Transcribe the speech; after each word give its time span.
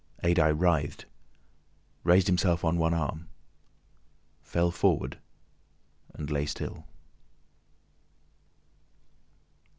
Adye 0.23 0.49
writhed, 0.51 1.05
raised 2.03 2.25
himself 2.25 2.65
on 2.65 2.79
one 2.79 2.91
arm, 2.91 3.27
fell 4.41 4.71
forward, 4.71 5.19
and 6.15 6.31
lay 6.31 6.47
still. 6.47 6.87